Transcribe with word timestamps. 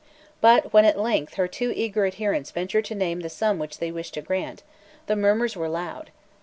But, 0.41 0.73
when 0.73 0.83
at 0.83 0.97
length 0.97 1.35
her 1.35 1.47
too 1.47 1.71
eager 1.75 2.07
adherents 2.07 2.49
ventured 2.49 2.85
to 2.85 2.95
name 2.95 3.19
the 3.19 3.29
sum 3.29 3.59
which 3.59 3.77
they 3.77 3.91
wished 3.91 4.15
to 4.15 4.21
grant, 4.23 4.63
the 5.05 5.15
murmurs 5.15 5.55
were 5.55 5.69
loud. 5.69 6.09